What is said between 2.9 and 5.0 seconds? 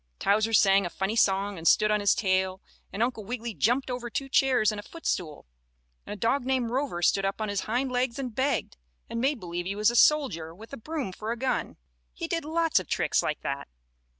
and Uncle Wiggily jumped over two chairs and a